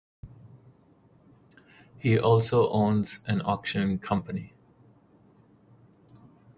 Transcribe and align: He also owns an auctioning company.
He 1.99 2.17
also 2.17 2.69
owns 2.71 3.19
an 3.27 3.43
auctioning 3.43 3.99
company. 3.99 4.51